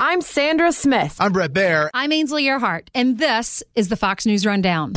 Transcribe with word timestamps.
I'm 0.00 0.20
Sandra 0.20 0.70
Smith. 0.70 1.16
I'm 1.18 1.32
Bret 1.32 1.52
Baier. 1.52 1.90
I'm 1.92 2.12
Ainsley 2.12 2.44
Earhardt, 2.44 2.86
and 2.94 3.18
this 3.18 3.64
is 3.74 3.88
the 3.88 3.96
Fox 3.96 4.26
News 4.26 4.46
Rundown. 4.46 4.94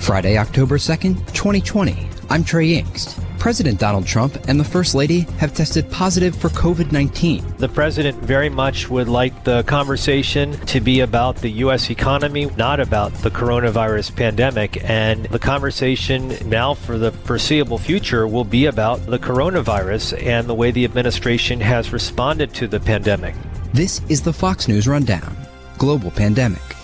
Friday, 0.00 0.38
October 0.38 0.78
2nd, 0.78 1.16
2020. 1.34 2.08
I'm 2.30 2.44
Trey 2.44 2.68
Yingst. 2.68 3.27
President 3.38 3.78
Donald 3.78 4.06
Trump 4.06 4.36
and 4.48 4.58
the 4.58 4.64
First 4.64 4.94
Lady 4.94 5.20
have 5.38 5.54
tested 5.54 5.90
positive 5.90 6.34
for 6.34 6.48
COVID 6.48 6.92
19. 6.92 7.56
The 7.58 7.68
president 7.68 8.18
very 8.18 8.48
much 8.48 8.90
would 8.90 9.08
like 9.08 9.44
the 9.44 9.62
conversation 9.62 10.52
to 10.66 10.80
be 10.80 11.00
about 11.00 11.36
the 11.36 11.50
U.S. 11.62 11.90
economy, 11.90 12.46
not 12.56 12.80
about 12.80 13.14
the 13.14 13.30
coronavirus 13.30 14.16
pandemic. 14.16 14.82
And 14.84 15.26
the 15.26 15.38
conversation 15.38 16.36
now 16.48 16.74
for 16.74 16.98
the 16.98 17.12
foreseeable 17.12 17.78
future 17.78 18.26
will 18.26 18.44
be 18.44 18.66
about 18.66 19.06
the 19.06 19.18
coronavirus 19.18 20.20
and 20.22 20.48
the 20.48 20.54
way 20.54 20.70
the 20.70 20.84
administration 20.84 21.60
has 21.60 21.92
responded 21.92 22.52
to 22.54 22.66
the 22.66 22.80
pandemic. 22.80 23.34
This 23.72 24.00
is 24.08 24.22
the 24.22 24.32
Fox 24.32 24.66
News 24.66 24.88
Rundown 24.88 25.36
Global 25.78 26.10
Pandemic. 26.10 26.77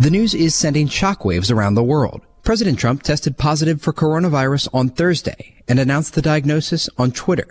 The 0.00 0.10
news 0.10 0.32
is 0.32 0.54
sending 0.54 0.88
shockwaves 0.88 1.52
around 1.52 1.74
the 1.74 1.84
world. 1.84 2.22
President 2.42 2.78
Trump 2.78 3.02
tested 3.02 3.36
positive 3.36 3.82
for 3.82 3.92
coronavirus 3.92 4.68
on 4.72 4.88
Thursday 4.88 5.62
and 5.68 5.78
announced 5.78 6.14
the 6.14 6.22
diagnosis 6.22 6.88
on 6.96 7.12
Twitter. 7.12 7.46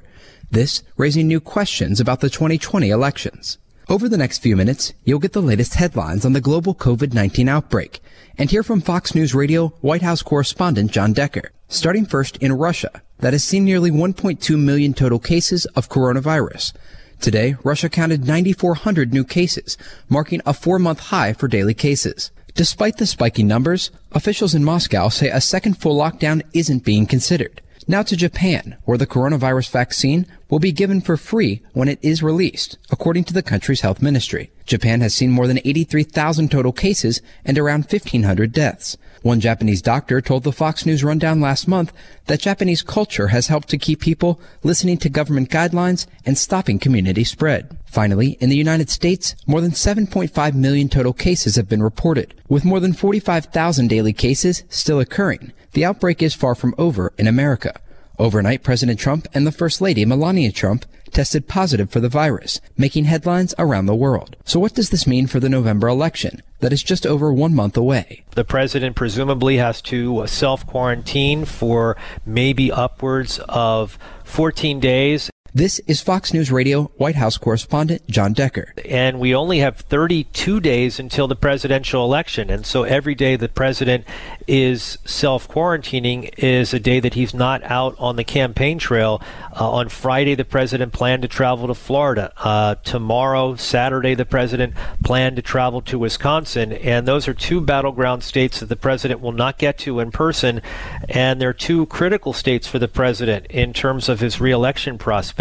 This 0.50 0.82
raising 0.98 1.28
new 1.28 1.40
questions 1.42 2.00
about 2.00 2.22
the 2.22 2.30
2020 2.32 2.90
elections. 2.90 3.60
Over 3.88 4.10
the 4.10 4.18
next 4.18 4.40
few 4.40 4.56
minutes, 4.56 4.94
you'll 5.04 5.20
get 5.20 5.34
the 5.34 5.44
latest 5.44 5.76
headlines 5.76 6.26
on 6.26 6.34
the 6.34 6.42
global 6.42 6.74
COVID-19 6.74 7.48
outbreak 7.48 8.00
and 8.36 8.50
hear 8.50 8.64
from 8.64 8.82
Fox 8.82 9.14
News 9.14 9.36
Radio 9.36 9.68
White 9.82 10.02
House 10.02 10.24
correspondent 10.24 10.90
John 10.90 11.14
Decker. 11.14 11.52
Starting 11.68 12.08
first 12.08 12.36
in 12.38 12.54
Russia, 12.54 13.04
that 13.20 13.34
has 13.34 13.44
seen 13.44 13.64
nearly 13.64 13.92
1.2 13.92 14.60
million 14.60 14.96
total 14.96 15.20
cases 15.20 15.68
of 15.76 15.88
coronavirus. 15.88 16.74
Today, 17.22 17.58
Russia 17.64 17.90
counted 17.90 18.26
9,400 18.26 19.14
new 19.14 19.24
cases, 19.24 19.78
marking 20.08 20.42
a 20.48 20.54
four-month 20.54 21.00
high 21.00 21.34
for 21.34 21.48
daily 21.48 21.76
cases. 21.76 22.32
Despite 22.56 22.98
the 22.98 23.06
spiky 23.06 23.44
numbers, 23.44 23.92
officials 24.12 24.56
in 24.56 24.64
Moscow 24.64 25.10
say 25.10 25.30
a 25.30 25.40
second 25.40 25.76
full 25.76 25.98
lockdown 25.98 26.42
isn't 26.54 26.84
being 26.84 27.06
considered. 27.06 27.62
Now 27.88 28.04
to 28.04 28.16
Japan, 28.16 28.78
where 28.86 28.98
the 28.98 29.08
coronavirus 29.08 29.72
vaccine 29.72 30.26
will 30.50 30.60
be 30.60 30.72
given 30.72 31.00
for 31.00 31.16
free 31.16 31.62
when 31.74 31.88
it 31.88 32.00
is 32.02 32.24
released, 32.24 32.78
according 32.92 33.24
to 33.24 33.34
the 33.34 33.44
country's 33.44 33.82
health 33.82 34.02
ministry. 34.02 34.52
Japan 34.66 35.02
has 35.02 35.14
seen 35.14 35.32
more 35.32 35.48
than 35.48 35.60
83,000 35.64 36.50
total 36.52 36.72
cases 36.72 37.22
and 37.46 37.58
around 37.58 37.86
1,500 37.86 38.52
deaths. 38.52 38.98
One 39.22 39.40
Japanese 39.40 39.82
doctor 39.82 40.22
told 40.22 40.44
the 40.44 40.52
Fox 40.52 40.86
News 40.86 41.04
Rundown 41.04 41.42
last 41.42 41.68
month 41.68 41.92
that 42.28 42.40
Japanese 42.40 42.82
culture 42.82 43.28
has 43.28 43.48
helped 43.48 43.70
to 43.70 43.78
keep 43.78 44.00
people 44.00 44.40
listening 44.64 44.98
to 45.00 45.10
government 45.10 45.50
guidelines 45.50 46.08
and 46.26 46.38
stopping 46.38 46.80
community 46.80 47.24
spread. 47.24 47.78
Finally, 47.86 48.38
in 48.40 48.50
the 48.50 48.56
United 48.56 48.90
States, 48.90 49.36
more 49.46 49.62
than 49.62 49.72
7.5 49.72 50.54
million 50.54 50.88
total 50.88 51.14
cases 51.14 51.56
have 51.56 51.68
been 51.68 51.84
reported, 51.84 52.34
with 52.48 52.64
more 52.64 52.80
than 52.80 52.94
45,000 52.94 53.88
daily 53.88 54.14
cases 54.14 54.64
still 54.70 55.00
occurring. 55.00 55.52
The 55.74 55.86
outbreak 55.86 56.22
is 56.22 56.34
far 56.34 56.56
from 56.56 56.74
over 56.78 57.12
in 57.18 57.28
America. 57.28 57.80
Overnight, 58.20 58.64
President 58.64 59.00
Trump 59.00 59.28
and 59.34 59.48
the 59.48 59.52
First 59.52 59.80
Lady, 59.80 60.04
Melania 60.04 60.52
Trump, 60.52 60.86
tested 61.12 61.48
positive 61.48 61.90
for 61.90 62.00
the 62.00 62.10
virus, 62.10 62.60
making 62.78 63.06
headlines 63.06 63.56
around 63.58 63.86
the 63.86 63.96
world. 63.96 64.36
So 64.44 64.60
what 64.60 64.76
does 64.76 64.90
this 64.90 65.08
mean 65.08 65.26
for 65.26 65.40
the 65.40 65.50
November 65.50 65.88
election 65.88 66.44
that 66.60 66.74
is 66.74 66.84
just 66.84 67.08
over 67.08 67.34
one 67.34 67.56
month 67.56 67.78
away? 67.78 68.26
The 68.32 68.44
president 68.44 68.96
presumably 68.96 69.58
has 69.58 69.82
to 69.84 70.28
self 70.28 70.68
quarantine 70.68 71.46
for 71.46 71.98
maybe 72.26 72.72
upwards 72.72 73.40
of 73.48 73.98
14 74.26 74.80
days. 74.80 75.32
This 75.52 75.80
is 75.88 76.00
Fox 76.00 76.32
News 76.32 76.52
Radio 76.52 76.92
White 76.98 77.16
House 77.16 77.40
correspondent 77.40 78.08
John 78.08 78.34
Decker. 78.34 78.72
And 78.86 79.20
we 79.20 79.34
only 79.34 79.58
have 79.60 79.78
32 79.78 80.60
days 80.60 81.00
until 81.00 81.28
the 81.28 81.36
presidential 81.36 82.06
election. 82.06 82.52
And 82.52 82.68
so 82.68 82.84
every 82.84 83.16
day 83.16 83.36
the 83.36 83.50
president 83.50 84.06
is 84.46 85.00
self 85.06 85.48
quarantining 85.48 86.32
is 86.38 86.72
a 86.72 86.80
day 86.80 87.00
that 87.00 87.16
he's 87.16 87.34
not 87.34 87.64
out 87.64 87.96
on 87.98 88.16
the 88.16 88.24
campaign 88.24 88.78
trail. 88.78 89.24
Uh, 89.60 89.72
on 89.72 89.90
Friday, 89.90 90.36
the 90.36 90.46
president 90.46 90.94
planned 90.94 91.24
to 91.24 91.28
travel 91.28 91.66
to 91.66 91.74
Florida. 91.74 92.32
Uh, 92.38 92.76
tomorrow, 92.84 93.56
Saturday, 93.56 94.14
the 94.14 94.26
president 94.26 94.76
planned 95.04 95.36
to 95.36 95.42
travel 95.42 95.82
to 95.82 95.98
Wisconsin. 95.98 96.74
And 96.74 97.08
those 97.08 97.28
are 97.28 97.34
two 97.34 97.60
battleground 97.60 98.24
states 98.24 98.60
that 98.60 98.68
the 98.68 98.76
president 98.76 99.20
will 99.20 99.32
not 99.32 99.58
get 99.58 99.80
to 99.80 100.00
in 100.00 100.12
person. 100.12 100.62
And 101.10 101.42
they're 101.42 101.54
two 101.54 101.88
critical 101.88 102.34
states 102.34 102.68
for 102.68 102.78
the 102.78 102.88
president 102.88 103.48
in 103.48 103.74
terms 103.74 104.10
of 104.10 104.20
his 104.20 104.40
reelection 104.40 105.00
prospects 105.00 105.39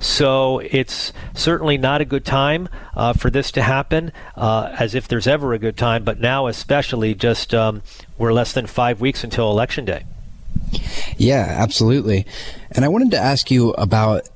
So 0.00 0.60
it's 0.60 1.12
certainly 1.34 1.76
not 1.76 2.00
a 2.00 2.04
good 2.04 2.24
time 2.24 2.68
uh, 2.96 3.12
for 3.12 3.30
this 3.30 3.50
to 3.52 3.62
happen, 3.62 4.12
uh, 4.36 4.74
as 4.78 4.94
if 4.94 5.08
there's 5.08 5.26
ever 5.26 5.52
a 5.52 5.58
good 5.58 5.76
time, 5.76 6.04
but 6.04 6.20
now 6.20 6.46
especially 6.46 7.14
just 7.14 7.52
um, 7.54 7.82
we're 8.16 8.32
less 8.32 8.52
than 8.52 8.66
five 8.66 9.00
weeks 9.00 9.24
until 9.24 9.50
Election 9.50 9.84
Day. 9.84 10.04
Yeah, 11.16 11.46
absolutely. 11.48 12.26
And 12.70 12.84
I 12.84 12.88
wanted 12.88 13.10
to 13.12 13.18
ask 13.18 13.50
you 13.50 13.70
about 13.72 14.28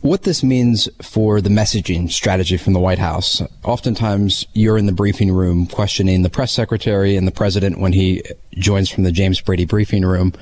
what 0.00 0.22
this 0.22 0.42
means 0.42 0.88
for 1.02 1.40
the 1.40 1.48
messaging 1.48 2.10
strategy 2.10 2.56
from 2.56 2.72
the 2.72 2.78
White 2.78 2.98
House. 2.98 3.42
Oftentimes, 3.64 4.46
you're 4.52 4.78
in 4.78 4.86
the 4.86 4.92
briefing 4.92 5.32
room 5.32 5.66
questioning 5.66 6.22
the 6.22 6.30
press 6.30 6.52
secretary 6.52 7.16
and 7.16 7.26
the 7.26 7.32
president 7.32 7.80
when 7.80 7.92
he 7.92 8.22
joins 8.54 8.88
from 8.88 9.04
the 9.04 9.12
James 9.12 9.40
Brady 9.40 9.64
briefing 9.64 10.04
room 10.04 10.32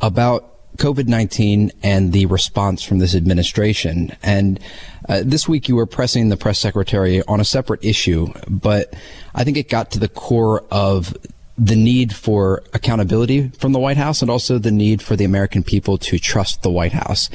about 0.00 0.55
COVID 0.76 1.08
19 1.08 1.72
and 1.82 2.12
the 2.12 2.26
response 2.26 2.82
from 2.82 2.98
this 2.98 3.14
administration. 3.14 4.16
And 4.22 4.60
uh, 5.08 5.22
this 5.24 5.48
week 5.48 5.68
you 5.68 5.76
were 5.76 5.86
pressing 5.86 6.28
the 6.28 6.36
press 6.36 6.58
secretary 6.58 7.22
on 7.22 7.40
a 7.40 7.44
separate 7.44 7.84
issue, 7.84 8.32
but 8.48 8.94
I 9.34 9.44
think 9.44 9.56
it 9.56 9.68
got 9.68 9.90
to 9.92 9.98
the 9.98 10.08
core 10.08 10.64
of 10.70 11.16
the 11.58 11.76
need 11.76 12.14
for 12.14 12.62
accountability 12.74 13.48
from 13.58 13.72
the 13.72 13.78
White 13.78 13.96
House 13.96 14.20
and 14.20 14.30
also 14.30 14.58
the 14.58 14.70
need 14.70 15.00
for 15.00 15.16
the 15.16 15.24
American 15.24 15.62
people 15.62 15.96
to 15.98 16.18
trust 16.18 16.62
the 16.62 16.70
White 16.70 16.92
House. 16.92 17.30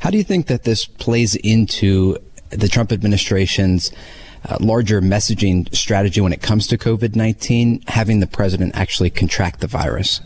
How 0.00 0.10
do 0.10 0.18
you 0.18 0.24
think 0.24 0.46
that 0.48 0.64
this 0.64 0.84
plays 0.84 1.36
into 1.36 2.18
the 2.50 2.68
Trump 2.68 2.92
administration's 2.92 3.90
uh, 4.44 4.58
larger 4.60 5.00
messaging 5.00 5.72
strategy 5.74 6.20
when 6.20 6.32
it 6.32 6.42
comes 6.42 6.66
to 6.66 6.76
COVID 6.76 7.16
19, 7.16 7.82
having 7.86 8.20
the 8.20 8.26
president 8.26 8.74
actually 8.76 9.08
contract 9.08 9.60
the 9.60 9.66
virus? 9.66 10.20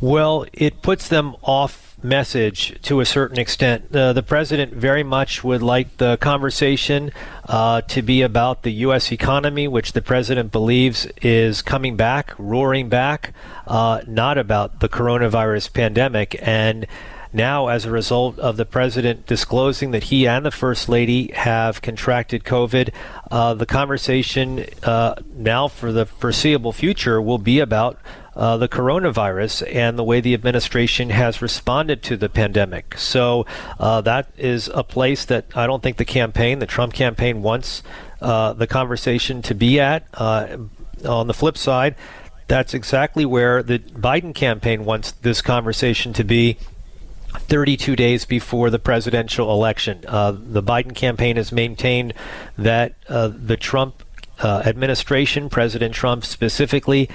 Well, 0.00 0.46
it 0.52 0.82
puts 0.82 1.08
them 1.08 1.34
off 1.42 1.83
message 2.04 2.80
to 2.82 3.00
a 3.00 3.06
certain 3.06 3.38
extent. 3.38 3.94
Uh, 3.94 4.12
the 4.12 4.22
president 4.22 4.74
very 4.74 5.02
much 5.02 5.42
would 5.42 5.62
like 5.62 5.96
the 5.96 6.16
conversation 6.18 7.10
uh, 7.48 7.80
to 7.82 8.02
be 8.02 8.22
about 8.22 8.62
the 8.62 8.72
U.S. 8.72 9.10
economy, 9.10 9.66
which 9.66 9.92
the 9.92 10.02
president 10.02 10.52
believes 10.52 11.06
is 11.22 11.62
coming 11.62 11.96
back, 11.96 12.34
roaring 12.38 12.88
back, 12.88 13.32
uh, 13.66 14.02
not 14.06 14.36
about 14.38 14.80
the 14.80 14.88
coronavirus 14.88 15.72
pandemic. 15.72 16.36
And 16.42 16.86
now, 17.32 17.66
as 17.66 17.84
a 17.84 17.90
result 17.90 18.38
of 18.38 18.56
the 18.56 18.64
president 18.64 19.26
disclosing 19.26 19.90
that 19.90 20.04
he 20.04 20.28
and 20.28 20.46
the 20.46 20.52
first 20.52 20.88
lady 20.88 21.32
have 21.32 21.82
contracted 21.82 22.44
COVID, 22.44 22.90
uh, 23.28 23.54
the 23.54 23.66
conversation 23.66 24.66
uh, 24.84 25.16
now 25.34 25.66
for 25.66 25.90
the 25.90 26.06
foreseeable 26.06 26.72
future 26.72 27.20
will 27.20 27.38
be 27.38 27.58
about 27.58 27.98
uh, 28.36 28.56
the 28.56 28.68
coronavirus 28.68 29.72
and 29.74 29.98
the 29.98 30.04
way 30.04 30.20
the 30.20 30.34
administration 30.34 31.10
has 31.10 31.40
responded 31.40 32.02
to 32.02 32.16
the 32.16 32.28
pandemic. 32.28 32.98
So 32.98 33.46
uh, 33.78 34.00
that 34.02 34.30
is 34.36 34.68
a 34.74 34.84
place 34.84 35.24
that 35.26 35.46
I 35.54 35.66
don't 35.66 35.82
think 35.82 35.96
the 35.96 36.04
campaign, 36.04 36.58
the 36.58 36.66
Trump 36.66 36.92
campaign, 36.92 37.42
wants 37.42 37.82
uh, 38.20 38.52
the 38.52 38.66
conversation 38.66 39.42
to 39.42 39.54
be 39.54 39.80
at. 39.80 40.06
Uh, 40.14 40.58
on 41.04 41.26
the 41.26 41.34
flip 41.34 41.58
side, 41.58 41.94
that's 42.48 42.74
exactly 42.74 43.24
where 43.24 43.62
the 43.62 43.78
Biden 43.78 44.34
campaign 44.34 44.84
wants 44.84 45.12
this 45.12 45.42
conversation 45.42 46.12
to 46.14 46.24
be 46.24 46.56
32 47.34 47.96
days 47.96 48.24
before 48.24 48.70
the 48.70 48.78
presidential 48.78 49.52
election. 49.52 50.04
Uh, 50.06 50.32
the 50.32 50.62
Biden 50.62 50.94
campaign 50.94 51.36
has 51.36 51.52
maintained 51.52 52.14
that 52.56 52.94
uh, 53.08 53.28
the 53.28 53.56
Trump 53.56 54.02
uh, 54.40 54.62
administration, 54.64 55.48
President 55.48 55.94
Trump 55.94 56.24
specifically, 56.24 57.08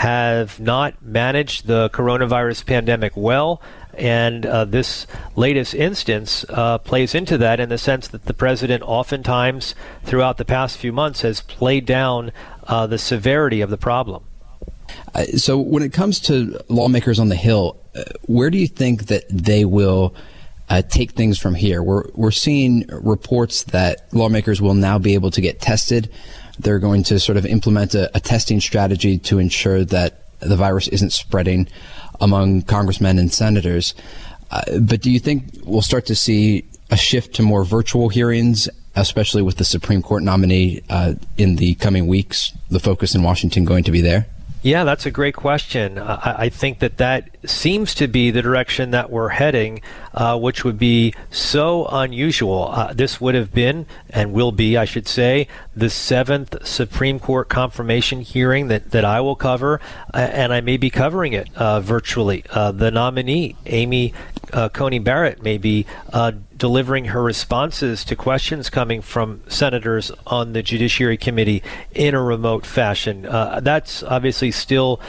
have 0.00 0.58
not 0.58 1.02
managed 1.02 1.66
the 1.66 1.90
coronavirus 1.90 2.64
pandemic 2.64 3.14
well. 3.14 3.60
And 3.92 4.46
uh, 4.46 4.64
this 4.64 5.06
latest 5.36 5.74
instance 5.74 6.42
uh, 6.48 6.78
plays 6.78 7.14
into 7.14 7.36
that 7.36 7.60
in 7.60 7.68
the 7.68 7.76
sense 7.76 8.08
that 8.08 8.24
the 8.24 8.32
president, 8.32 8.82
oftentimes 8.82 9.74
throughout 10.02 10.38
the 10.38 10.46
past 10.46 10.78
few 10.78 10.90
months, 10.90 11.20
has 11.20 11.42
played 11.42 11.84
down 11.84 12.32
uh, 12.66 12.86
the 12.86 12.96
severity 12.96 13.60
of 13.60 13.68
the 13.68 13.76
problem. 13.76 14.24
Uh, 15.14 15.24
so, 15.36 15.58
when 15.58 15.82
it 15.82 15.92
comes 15.92 16.18
to 16.20 16.58
lawmakers 16.70 17.18
on 17.18 17.28
the 17.28 17.36
Hill, 17.36 17.76
uh, 17.94 18.04
where 18.22 18.48
do 18.48 18.56
you 18.56 18.68
think 18.68 19.08
that 19.08 19.24
they 19.28 19.66
will? 19.66 20.14
Uh, 20.70 20.82
take 20.82 21.10
things 21.10 21.36
from 21.36 21.56
here. 21.56 21.82
We're 21.82 22.04
we're 22.14 22.30
seeing 22.30 22.86
reports 22.92 23.64
that 23.64 24.06
lawmakers 24.14 24.62
will 24.62 24.74
now 24.74 25.00
be 25.00 25.14
able 25.14 25.32
to 25.32 25.40
get 25.40 25.60
tested 25.60 26.08
they're 26.62 26.78
going 26.78 27.02
to 27.04 27.18
sort 27.18 27.38
of 27.38 27.46
implement 27.46 27.94
a, 27.94 28.14
a 28.16 28.20
testing 28.20 28.60
strategy 28.60 29.18
to 29.18 29.38
ensure 29.38 29.84
that 29.84 30.24
the 30.40 30.56
virus 30.56 30.88
isn't 30.88 31.10
spreading. 31.10 31.68
among 32.20 32.62
congressmen 32.62 33.18
and 33.18 33.32
senators. 33.32 33.94
Uh, 34.50 34.62
but 34.80 35.00
do 35.00 35.10
you 35.10 35.18
think 35.18 35.44
we'll 35.64 35.82
start 35.82 36.06
to 36.06 36.14
see 36.14 36.64
a 36.90 36.96
shift 36.96 37.34
to 37.36 37.42
more 37.42 37.64
virtual 37.64 38.08
hearings, 38.08 38.68
especially 38.96 39.42
with 39.42 39.56
the 39.56 39.64
Supreme 39.64 40.02
Court 40.02 40.22
nominee 40.22 40.82
uh, 40.90 41.14
in 41.38 41.56
the 41.56 41.74
coming 41.76 42.06
weeks? 42.06 42.52
The 42.70 42.80
focus 42.80 43.14
in 43.14 43.22
Washington 43.22 43.64
going 43.64 43.84
to 43.84 43.92
be 43.92 44.00
there? 44.00 44.26
Yeah, 44.62 44.84
that's 44.84 45.06
a 45.06 45.10
great 45.10 45.34
question. 45.34 45.98
I, 45.98 46.42
I, 46.42 46.48
think 46.50 46.80
that 46.80 46.98
that 46.98 47.30
seems 47.48 47.94
to 47.94 48.06
be 48.06 48.30
the 48.30 48.42
direction 48.42 48.90
that 48.90 49.08
we're 49.08 49.30
heading, 49.30 49.80
uh, 50.14 50.38
which 50.38 50.64
would 50.64 50.78
be 50.78 51.14
so 51.30 51.86
unusual. 51.86 52.68
Uh, 52.70 52.92
this 52.92 53.20
would 53.20 53.34
have 53.34 53.52
been, 53.52 53.86
and 54.08 54.32
will 54.32 54.52
be, 54.52 54.76
I 54.76 54.84
should 54.84 55.06
say, 55.06 55.46
the 55.74 55.90
seventh 55.90 56.66
Supreme 56.66 57.18
Court 57.18 57.48
confirmation 57.48 58.20
hearing 58.20 58.68
that, 58.68 58.90
that 58.90 59.04
I 59.04 59.20
will 59.20 59.36
cover, 59.36 59.80
uh, 60.12 60.18
and 60.18 60.52
I 60.52 60.60
may 60.60 60.76
be 60.76 60.90
covering 60.90 61.32
it 61.32 61.48
uh, 61.56 61.80
virtually. 61.80 62.44
Uh, 62.50 62.72
the 62.72 62.90
nominee, 62.90 63.56
Amy 63.66 64.12
Coney 64.72 64.98
Barrett, 64.98 65.42
may 65.44 65.58
be 65.58 65.86
delivering 66.56 67.06
her 67.06 67.22
responses 67.22 68.04
to 68.04 68.16
questions 68.16 68.68
coming 68.68 69.00
from 69.00 69.40
senators 69.48 70.10
on 70.26 70.52
the 70.52 70.62
Judiciary 70.62 71.16
Committee 71.16 71.62
in 71.92 72.14
a 72.14 72.22
remote 72.22 72.66
fashion. 72.66 73.22
That's 73.22 74.02
obviously 74.02 74.50
still 74.50 75.00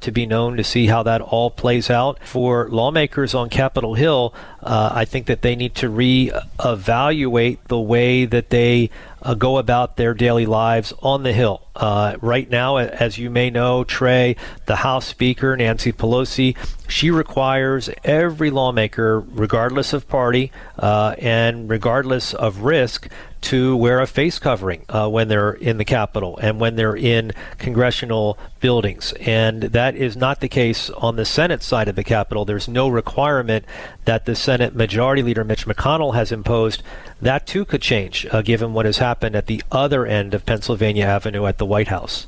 to 0.00 0.10
be 0.10 0.24
known 0.24 0.56
to 0.56 0.64
see 0.64 0.86
how 0.86 1.02
that 1.02 1.20
all 1.20 1.50
plays 1.50 1.90
out. 1.90 2.18
For 2.24 2.70
lawmakers 2.70 3.34
on 3.34 3.50
Capitol 3.50 3.94
Hill, 3.94 4.32
uh, 4.62 4.90
I 4.92 5.04
think 5.04 5.26
that 5.26 5.42
they 5.42 5.54
need 5.54 5.74
to 5.76 5.88
re-evaluate 5.88 7.68
the 7.68 7.78
way 7.78 8.24
that 8.24 8.50
they 8.50 8.90
uh, 9.22 9.34
go 9.34 9.58
about 9.58 9.96
their 9.96 10.14
daily 10.14 10.46
lives 10.46 10.92
on 11.02 11.22
the 11.22 11.32
Hill. 11.32 11.66
Uh, 11.74 12.16
right 12.20 12.48
now, 12.48 12.76
as 12.78 13.18
you 13.18 13.30
may 13.30 13.50
know, 13.50 13.84
Trey, 13.84 14.36
the 14.66 14.76
House 14.76 15.06
Speaker, 15.06 15.56
Nancy 15.56 15.92
Pelosi, 15.92 16.56
she 16.88 17.10
requires 17.10 17.90
every 18.02 18.50
lawmaker, 18.50 19.20
regardless 19.20 19.92
of 19.92 20.08
party 20.08 20.50
uh, 20.78 21.14
and 21.18 21.68
regardless 21.68 22.34
of 22.34 22.62
risk, 22.62 23.08
to 23.46 23.76
wear 23.76 24.00
a 24.00 24.08
face 24.08 24.40
covering 24.40 24.84
uh, 24.88 25.08
when 25.08 25.28
they're 25.28 25.52
in 25.52 25.78
the 25.78 25.84
Capitol 25.84 26.36
and 26.42 26.58
when 26.58 26.74
they're 26.74 26.96
in 26.96 27.30
congressional 27.58 28.36
buildings. 28.58 29.12
And 29.20 29.62
that 29.62 29.94
is 29.94 30.16
not 30.16 30.40
the 30.40 30.48
case 30.48 30.90
on 30.90 31.14
the 31.14 31.24
Senate 31.24 31.62
side 31.62 31.86
of 31.86 31.94
the 31.94 32.02
Capitol. 32.02 32.44
There's 32.44 32.66
no 32.66 32.88
requirement 32.88 33.64
that 34.04 34.26
the 34.26 34.34
Senate 34.34 34.74
Majority 34.74 35.22
Leader 35.22 35.44
Mitch 35.44 35.64
McConnell 35.64 36.16
has 36.16 36.32
imposed. 36.32 36.82
That 37.22 37.46
too 37.46 37.64
could 37.64 37.82
change, 37.82 38.26
uh, 38.32 38.42
given 38.42 38.72
what 38.72 38.84
has 38.84 38.98
happened 38.98 39.36
at 39.36 39.46
the 39.46 39.62
other 39.70 40.04
end 40.04 40.34
of 40.34 40.44
Pennsylvania 40.44 41.04
Avenue 41.04 41.46
at 41.46 41.58
the 41.58 41.66
White 41.66 41.88
House. 41.88 42.26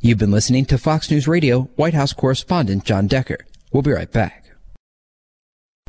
You've 0.00 0.18
been 0.18 0.32
listening 0.32 0.64
to 0.66 0.78
Fox 0.78 1.08
News 1.12 1.28
Radio 1.28 1.70
White 1.76 1.94
House 1.94 2.12
correspondent 2.12 2.84
John 2.84 3.06
Decker. 3.06 3.38
We'll 3.72 3.82
be 3.82 3.92
right 3.92 4.10
back. 4.10 4.50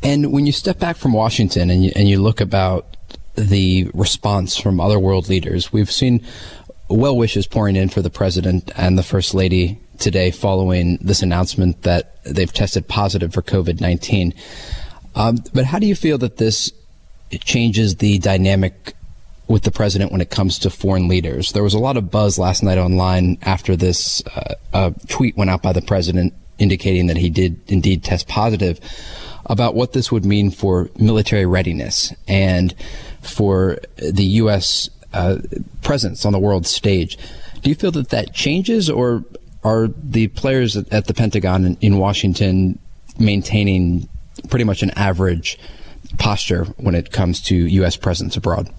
And 0.03 0.31
when 0.31 0.45
you 0.45 0.51
step 0.51 0.77
back 0.77 0.97
from 0.97 1.13
Washington 1.13 1.71
and 1.71 1.85
you, 1.85 1.91
and 1.95 2.07
you 2.07 2.21
look 2.21 2.41
about 2.41 2.97
the 3.35 3.89
response 3.93 4.57
from 4.57 4.79
other 4.79 4.99
world 4.99 5.29
leaders. 5.29 5.71
We've 5.71 5.91
seen 5.91 6.25
well 6.89 7.15
wishes 7.15 7.47
pouring 7.47 7.75
in 7.75 7.89
for 7.89 8.01
the 8.01 8.09
president 8.09 8.71
and 8.75 8.97
the 8.97 9.03
first 9.03 9.33
lady 9.33 9.79
today 9.97 10.31
following 10.31 10.97
this 11.01 11.21
announcement 11.21 11.83
that 11.83 12.21
they've 12.23 12.51
tested 12.51 12.87
positive 12.87 13.33
for 13.33 13.41
COVID 13.41 13.79
19. 13.79 14.33
Um, 15.15 15.37
but 15.53 15.65
how 15.65 15.79
do 15.79 15.87
you 15.87 15.95
feel 15.95 16.17
that 16.19 16.37
this 16.37 16.71
changes 17.31 17.97
the 17.97 18.17
dynamic 18.19 18.95
with 19.47 19.63
the 19.63 19.71
president 19.71 20.11
when 20.11 20.21
it 20.21 20.29
comes 20.29 20.59
to 20.59 20.69
foreign 20.69 21.07
leaders? 21.07 21.51
There 21.51 21.63
was 21.63 21.73
a 21.73 21.79
lot 21.79 21.97
of 21.97 22.11
buzz 22.11 22.37
last 22.37 22.63
night 22.63 22.77
online 22.77 23.37
after 23.41 23.75
this 23.75 24.25
uh, 24.27 24.55
uh, 24.73 24.91
tweet 25.07 25.37
went 25.37 25.49
out 25.49 25.61
by 25.61 25.73
the 25.73 25.81
president 25.81 26.33
indicating 26.57 27.07
that 27.07 27.17
he 27.17 27.29
did 27.29 27.59
indeed 27.67 28.03
test 28.03 28.27
positive 28.27 28.79
about 29.45 29.75
what 29.75 29.93
this 29.93 30.11
would 30.11 30.25
mean 30.25 30.51
for 30.51 30.89
military 30.97 31.45
readiness 31.45 32.13
and 32.27 32.75
for 33.21 33.77
the 33.97 34.23
U.S. 34.23 34.89
Uh, 35.13 35.37
presence 35.81 36.25
on 36.25 36.33
the 36.33 36.39
world 36.39 36.65
stage. 36.65 37.17
Do 37.61 37.69
you 37.69 37.75
feel 37.75 37.91
that 37.91 38.09
that 38.09 38.33
changes, 38.33 38.89
or 38.89 39.23
are 39.63 39.87
the 39.87 40.27
players 40.29 40.75
at 40.75 41.05
the 41.05 41.13
Pentagon 41.13 41.77
in 41.81 41.97
Washington 41.97 42.79
maintaining 43.19 44.09
pretty 44.49 44.65
much 44.65 44.81
an 44.81 44.91
average 44.91 45.59
posture 46.17 46.65
when 46.77 46.95
it 46.95 47.11
comes 47.11 47.41
to 47.43 47.55
U.S. 47.55 47.95
presence 47.95 48.35
abroad? 48.35 48.69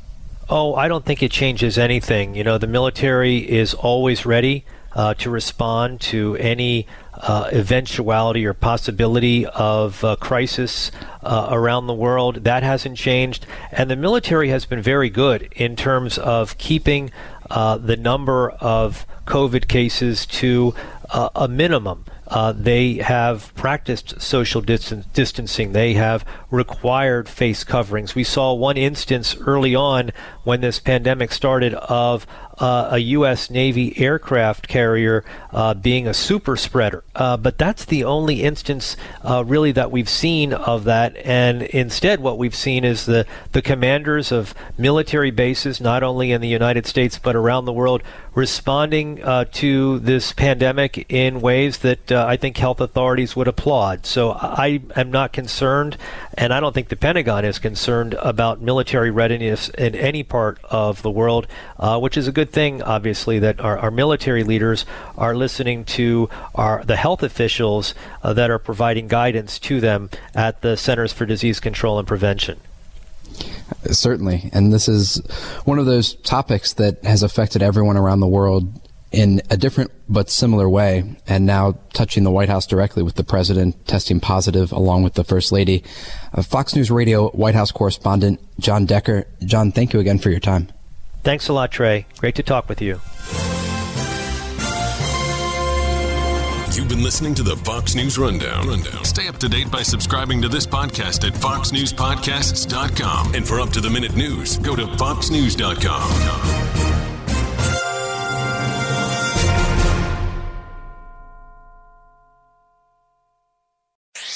Oh, 0.48 0.74
I 0.74 0.88
don't 0.88 1.04
think 1.04 1.22
it 1.22 1.30
changes 1.30 1.78
anything. 1.78 2.34
You 2.34 2.44
know, 2.44 2.58
the 2.58 2.66
military 2.66 3.38
is 3.38 3.74
always 3.74 4.26
ready 4.26 4.64
uh, 4.94 5.14
to 5.14 5.30
respond 5.30 6.00
to 6.00 6.36
any 6.36 6.86
uh, 7.14 7.48
eventuality 7.52 8.44
or 8.46 8.54
possibility 8.54 9.46
of 9.46 10.02
uh, 10.04 10.16
crisis 10.16 10.90
uh, 11.22 11.48
around 11.50 11.86
the 11.86 11.94
world. 11.94 12.44
That 12.44 12.62
hasn't 12.62 12.96
changed. 12.96 13.46
And 13.70 13.90
the 13.90 13.96
military 13.96 14.48
has 14.48 14.64
been 14.64 14.82
very 14.82 15.10
good 15.10 15.48
in 15.54 15.76
terms 15.76 16.18
of 16.18 16.58
keeping 16.58 17.10
uh, 17.50 17.76
the 17.76 17.96
number 17.96 18.50
of 18.50 19.06
COVID 19.26 19.68
cases 19.68 20.26
to 20.26 20.74
uh, 21.10 21.28
a 21.34 21.48
minimum. 21.48 22.06
Uh, 22.26 22.52
they 22.52 22.94
have 22.94 23.54
practiced 23.54 24.20
social 24.20 24.62
distance, 24.62 25.04
distancing. 25.12 25.72
They 25.72 25.92
have 25.94 26.24
required 26.50 27.28
face 27.28 27.62
coverings. 27.62 28.14
We 28.14 28.24
saw 28.24 28.54
one 28.54 28.78
instance 28.78 29.36
early 29.36 29.74
on 29.74 30.12
when 30.44 30.62
this 30.62 30.80
pandemic 30.80 31.30
started 31.30 31.74
of 31.74 32.26
uh, 32.58 32.90
a 32.92 32.98
U.S. 32.98 33.50
Navy 33.50 33.98
aircraft 33.98 34.68
carrier 34.68 35.24
uh, 35.52 35.74
being 35.74 36.06
a 36.06 36.14
super 36.14 36.56
spreader. 36.56 37.02
Uh, 37.14 37.36
but 37.36 37.58
that's 37.58 37.84
the 37.84 38.04
only 38.04 38.42
instance, 38.42 38.96
uh, 39.22 39.44
really, 39.46 39.72
that 39.72 39.90
we've 39.90 40.08
seen 40.08 40.52
of 40.52 40.84
that. 40.84 41.16
And 41.18 41.62
instead, 41.62 42.20
what 42.20 42.38
we've 42.38 42.54
seen 42.54 42.84
is 42.84 43.06
the, 43.06 43.26
the 43.52 43.62
commanders 43.62 44.32
of 44.32 44.54
military 44.78 45.30
bases, 45.30 45.80
not 45.80 46.02
only 46.02 46.32
in 46.32 46.40
the 46.40 46.48
United 46.48 46.86
States 46.86 47.18
but 47.18 47.36
around 47.36 47.64
the 47.64 47.72
world, 47.72 48.02
responding 48.34 49.22
uh, 49.22 49.44
to 49.52 49.98
this 49.98 50.32
pandemic 50.32 51.04
in 51.10 51.40
ways 51.40 51.78
that 51.78 52.10
uh, 52.10 52.24
I 52.26 52.36
think 52.36 52.56
health 52.56 52.80
authorities 52.80 53.36
would 53.36 53.48
applaud. 53.48 54.06
So 54.06 54.32
I 54.32 54.80
am 54.96 55.10
not 55.10 55.32
concerned, 55.32 55.98
and 56.34 56.52
I 56.52 56.60
don't 56.60 56.72
think 56.72 56.88
the 56.88 56.96
Pentagon 56.96 57.44
is 57.44 57.58
concerned 57.58 58.14
about 58.14 58.62
military 58.62 59.10
readiness 59.10 59.68
in 59.70 59.94
any 59.94 60.22
part 60.22 60.58
of 60.64 61.02
the 61.02 61.10
world, 61.10 61.46
which 61.78 62.16
is 62.16 62.26
a 62.26 62.32
good 62.42 62.52
thing, 62.52 62.82
obviously, 62.82 63.38
that 63.38 63.60
our, 63.60 63.78
our, 63.78 63.90
military 63.92 64.42
leaders 64.42 64.84
are 65.16 65.32
listening 65.32 65.84
to 65.84 66.28
our 66.56 66.82
the 66.84 66.96
health 66.96 67.22
officials 67.22 67.94
uh, 68.24 68.32
that 68.32 68.50
are 68.50 68.58
providing 68.58 69.06
guidance 69.06 69.60
to 69.60 69.80
them 69.80 70.10
at 70.34 70.60
the 70.60 70.76
Centers 70.76 71.12
for 71.12 71.24
Disease 71.24 71.60
Control 71.60 72.00
and 72.00 72.08
Prevention. 72.08 72.58
Certainly. 73.84 74.50
And 74.52 74.72
this 74.72 74.88
is 74.88 75.22
one 75.64 75.78
of 75.78 75.86
those 75.86 76.14
topics 76.16 76.72
that 76.74 77.04
has 77.04 77.22
affected 77.22 77.62
everyone 77.62 77.96
around 77.96 78.18
the 78.18 78.26
world 78.26 78.80
in 79.12 79.40
a 79.48 79.56
different 79.56 79.92
but 80.08 80.28
similar 80.28 80.68
way, 80.68 81.04
and 81.28 81.46
now 81.46 81.78
touching 81.92 82.24
the 82.24 82.30
White 82.32 82.48
House 82.48 82.66
directly 82.66 83.04
with 83.04 83.14
the 83.14 83.24
president 83.24 83.86
testing 83.86 84.18
positive 84.18 84.72
along 84.72 85.04
with 85.04 85.14
the 85.14 85.22
First 85.22 85.52
Lady. 85.52 85.84
Uh, 86.32 86.42
Fox 86.42 86.74
News 86.74 86.90
Radio 86.90 87.28
White 87.30 87.54
House 87.54 87.70
correspondent 87.70 88.40
John 88.58 88.84
Decker. 88.84 89.28
John, 89.44 89.70
thank 89.70 89.92
you 89.92 90.00
again 90.00 90.18
for 90.18 90.30
your 90.30 90.40
time. 90.40 90.72
Thanks 91.22 91.48
a 91.48 91.52
lot, 91.52 91.70
Trey. 91.70 92.06
Great 92.18 92.34
to 92.36 92.42
talk 92.42 92.68
with 92.68 92.82
you. 92.82 93.00
You've 96.74 96.88
been 96.88 97.02
listening 97.02 97.34
to 97.34 97.42
the 97.42 97.56
Fox 97.64 97.94
News 97.94 98.18
Rundown. 98.18 98.66
Rundown. 98.66 99.04
Stay 99.04 99.28
up 99.28 99.36
to 99.38 99.48
date 99.48 99.70
by 99.70 99.82
subscribing 99.82 100.40
to 100.42 100.48
this 100.48 100.66
podcast 100.66 101.26
at 101.26 101.34
foxnewspodcasts.com. 101.34 103.34
And 103.34 103.46
for 103.46 103.60
up 103.60 103.70
to 103.70 103.80
the 103.80 103.90
minute 103.90 104.16
news, 104.16 104.58
go 104.58 104.74
to 104.74 104.86
foxnews.com. 104.86 107.01